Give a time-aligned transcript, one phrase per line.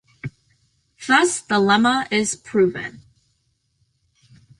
[1.05, 3.01] Thus the lemma is proven.